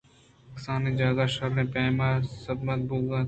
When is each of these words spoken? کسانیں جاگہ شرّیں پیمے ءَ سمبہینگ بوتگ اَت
کسانیں 0.53 0.95
جاگہ 0.99 1.25
شرّیں 1.35 1.69
پیمے 1.73 2.09
ءَ 2.17 2.27
سمبہینگ 2.43 2.83
بوتگ 2.87 3.11
اَت 3.13 3.19